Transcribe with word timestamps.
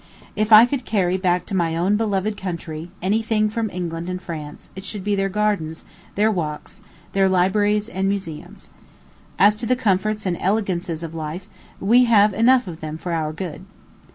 If 0.35 0.51
I 0.51 0.65
could 0.65 0.83
carry 0.83 1.15
back 1.15 1.45
to 1.45 1.55
my 1.55 1.75
own 1.77 1.95
beloved 1.95 2.35
country 2.35 2.89
any 3.03 3.21
thing 3.21 3.51
from 3.51 3.69
England 3.69 4.09
or 4.09 4.17
France, 4.17 4.71
it 4.75 4.83
should 4.83 5.03
be 5.03 5.13
their 5.13 5.29
gardens, 5.29 5.85
their 6.15 6.31
walks, 6.31 6.81
their 7.13 7.29
libraries 7.29 7.87
and 7.87 8.09
museums. 8.09 8.71
As 9.37 9.55
to 9.57 9.67
the 9.67 9.75
comforts 9.75 10.25
and 10.25 10.37
elegances 10.41 11.03
of 11.03 11.13
life, 11.13 11.47
we 11.79 12.05
have 12.05 12.33
enough 12.33 12.65
of 12.65 12.79
them 12.79 12.97
for 12.97 13.11
our 13.11 13.31
good. 13.31 13.63